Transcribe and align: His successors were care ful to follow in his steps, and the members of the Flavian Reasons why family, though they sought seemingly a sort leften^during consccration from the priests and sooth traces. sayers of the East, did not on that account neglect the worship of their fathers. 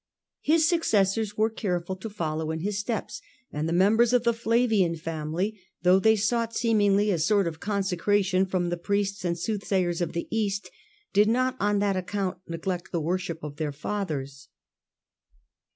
His 0.39 0.67
successors 0.67 1.37
were 1.37 1.51
care 1.51 1.79
ful 1.79 1.95
to 1.97 2.09
follow 2.09 2.49
in 2.49 2.61
his 2.61 2.79
steps, 2.79 3.21
and 3.53 3.69
the 3.69 3.73
members 3.73 4.13
of 4.13 4.23
the 4.23 4.33
Flavian 4.33 4.93
Reasons 4.93 5.05
why 5.05 5.11
family, 5.11 5.59
though 5.83 5.99
they 5.99 6.15
sought 6.15 6.55
seemingly 6.55 7.11
a 7.11 7.19
sort 7.19 7.45
leften^during 7.45 7.59
consccration 7.59 8.47
from 8.49 8.69
the 8.69 8.77
priests 8.77 9.23
and 9.23 9.37
sooth 9.37 9.59
traces. 9.59 9.69
sayers 9.69 10.01
of 10.01 10.13
the 10.13 10.27
East, 10.31 10.71
did 11.13 11.27
not 11.29 11.55
on 11.59 11.77
that 11.77 11.95
account 11.95 12.39
neglect 12.47 12.91
the 12.91 12.99
worship 12.99 13.43
of 13.43 13.57
their 13.57 13.71
fathers. 13.71 14.47